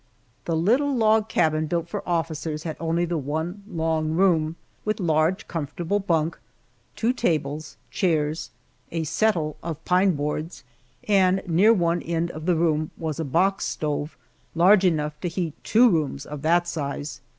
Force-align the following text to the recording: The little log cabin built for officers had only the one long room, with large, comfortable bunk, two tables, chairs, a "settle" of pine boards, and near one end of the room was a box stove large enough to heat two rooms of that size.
The 0.45 0.55
little 0.55 0.95
log 0.97 1.29
cabin 1.29 1.67
built 1.67 1.87
for 1.87 2.01
officers 2.09 2.63
had 2.63 2.75
only 2.79 3.05
the 3.05 3.19
one 3.19 3.61
long 3.69 4.13
room, 4.13 4.55
with 4.83 4.99
large, 4.99 5.47
comfortable 5.47 5.99
bunk, 5.99 6.39
two 6.95 7.13
tables, 7.13 7.77
chairs, 7.91 8.49
a 8.91 9.03
"settle" 9.03 9.57
of 9.61 9.85
pine 9.85 10.15
boards, 10.15 10.63
and 11.07 11.43
near 11.45 11.71
one 11.71 12.01
end 12.01 12.31
of 12.31 12.47
the 12.47 12.55
room 12.55 12.89
was 12.97 13.19
a 13.19 13.23
box 13.23 13.65
stove 13.65 14.17
large 14.55 14.83
enough 14.85 15.21
to 15.21 15.27
heat 15.27 15.53
two 15.63 15.87
rooms 15.87 16.25
of 16.25 16.41
that 16.41 16.67
size. 16.67 17.21